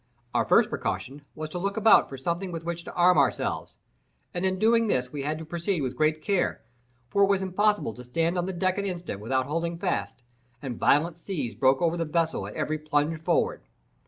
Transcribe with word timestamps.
Our 0.33 0.45
first 0.45 0.69
precaution 0.71 1.21
was 1.35 1.51
to 1.51 1.59
look 1.59 1.77
about 1.77 2.09
for 2.09 2.17
something 2.17 2.51
with 2.51 2.63
which 2.63 2.83
to 2.85 2.93
arm 2.95 3.19
ourselves, 3.19 3.75
and 4.33 4.47
in 4.47 4.57
doing 4.57 4.87
this 4.87 5.13
we 5.13 5.21
had 5.21 5.37
to 5.37 5.45
proceed 5.45 5.81
with 5.81 5.95
great 5.95 6.23
care, 6.23 6.63
for 7.07 7.21
it 7.21 7.27
was 7.29 7.43
impossible 7.43 7.93
to 7.93 8.03
stand 8.03 8.35
on 8.35 8.47
deck 8.57 8.79
an 8.79 8.85
instant 8.85 9.19
without 9.21 9.45
holding 9.45 9.77
fast, 9.77 10.23
and 10.59 10.79
violent 10.79 11.17
seas 11.17 11.53
broke 11.53 11.83
over 11.83 11.97
the 11.97 12.05
vessel 12.05 12.47
at 12.47 12.55
every 12.55 12.79
plunge 12.79 13.19
forward. 13.19 13.61